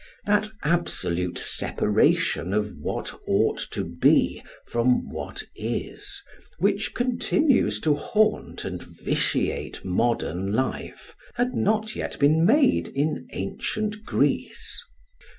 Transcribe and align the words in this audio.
That 0.25 0.49
absolute 0.63 1.37
separation 1.37 2.55
of 2.55 2.73
what 2.79 3.21
ought 3.27 3.59
to 3.69 3.83
be 3.85 4.41
from 4.65 5.11
what 5.11 5.43
is 5.55 6.23
which 6.57 6.95
continues 6.95 7.79
to 7.81 7.93
haunt 7.93 8.65
and 8.65 8.81
vitiate 8.81 9.85
modern 9.85 10.53
life 10.53 11.15
had 11.35 11.53
not 11.53 11.95
yet 11.95 12.17
been 12.17 12.43
made 12.43 12.87
in 12.87 13.27
ancient 13.31 14.03
Greece. 14.03 14.83